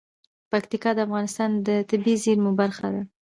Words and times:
پکتیا 0.51 0.91
د 0.95 0.99
افغانستان 1.07 1.49
د 1.67 1.69
طبیعي 1.89 2.17
زیرمو 2.23 2.51
برخه 2.61 2.87
ده. 2.93 3.01